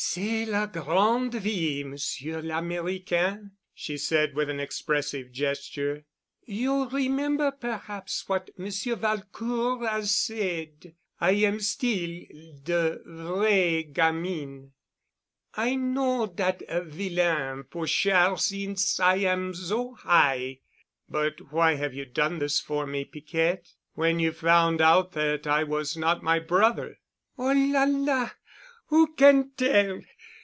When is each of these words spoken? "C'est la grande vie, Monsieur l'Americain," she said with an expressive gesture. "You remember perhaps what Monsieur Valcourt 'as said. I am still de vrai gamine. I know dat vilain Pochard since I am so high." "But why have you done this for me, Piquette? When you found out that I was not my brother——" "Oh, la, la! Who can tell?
"C'est 0.03 0.45
la 0.45 0.65
grande 0.65 1.35
vie, 1.35 1.83
Monsieur 1.85 2.41
l'Americain," 2.41 3.51
she 3.73 3.97
said 3.97 4.33
with 4.33 4.49
an 4.49 4.59
expressive 4.59 5.31
gesture. 5.31 6.03
"You 6.43 6.89
remember 6.89 7.51
perhaps 7.51 8.27
what 8.27 8.49
Monsieur 8.57 8.95
Valcourt 8.97 9.83
'as 9.87 10.11
said. 10.11 10.95
I 11.21 11.31
am 11.33 11.61
still 11.61 12.13
de 12.63 12.97
vrai 13.07 13.85
gamine. 13.93 14.71
I 15.55 15.75
know 15.75 16.25
dat 16.27 16.61
vilain 16.69 17.63
Pochard 17.63 18.39
since 18.41 18.99
I 18.99 19.17
am 19.17 19.53
so 19.53 19.93
high." 19.93 20.59
"But 21.07 21.53
why 21.53 21.75
have 21.75 21.93
you 21.93 22.03
done 22.05 22.39
this 22.39 22.59
for 22.59 22.85
me, 22.85 23.05
Piquette? 23.05 23.69
When 23.93 24.19
you 24.19 24.33
found 24.33 24.81
out 24.81 25.13
that 25.13 25.47
I 25.47 25.63
was 25.63 25.95
not 25.95 26.21
my 26.21 26.39
brother——" 26.39 26.99
"Oh, 27.37 27.53
la, 27.53 27.85
la! 27.85 28.31
Who 28.91 29.13
can 29.15 29.51
tell? 29.55 30.01